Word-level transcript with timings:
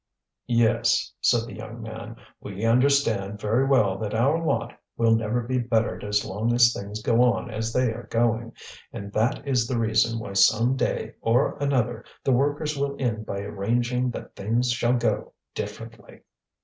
"Yes," 0.47 1.13
said 1.21 1.45
the 1.47 1.53
young 1.53 1.83
man, 1.83 2.15
"we 2.39 2.65
understand 2.65 3.39
very 3.39 3.67
well 3.67 3.99
that 3.99 4.15
our 4.15 4.43
lot 4.43 4.73
will 4.97 5.13
never 5.15 5.41
be 5.41 5.59
bettered 5.59 6.03
as 6.03 6.25
long 6.25 6.51
as 6.55 6.73
things 6.73 7.03
go 7.03 7.21
on 7.21 7.51
as 7.51 7.71
they 7.71 7.93
are 7.93 8.07
going; 8.09 8.53
and 8.91 9.13
that 9.13 9.47
is 9.47 9.67
the 9.67 9.77
reason 9.77 10.17
why 10.17 10.33
some 10.33 10.75
day 10.75 11.13
or 11.21 11.55
another 11.59 12.03
the 12.23 12.31
workers 12.31 12.75
will 12.75 12.95
end 12.97 13.27
by 13.27 13.41
arranging 13.41 14.09
that 14.09 14.35
things 14.35 14.71
shall 14.71 14.93
go 14.97 15.33
differently." 15.53 16.21